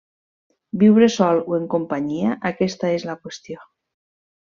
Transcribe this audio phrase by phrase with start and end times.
[0.83, 3.67] Viure sol o en companyia, aquesta és la qüestió.